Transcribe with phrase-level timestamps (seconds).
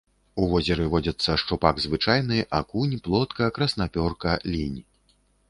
[0.43, 4.83] У возеры водзяцца шчупак звычайны, акунь, плотка, краснапёрка, лінь.